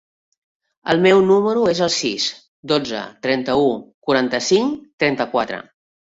[0.91, 2.25] El meu número es el sis,
[2.71, 3.67] dotze, trenta-u,
[4.09, 5.61] quaranta-cinc, trenta-quatre.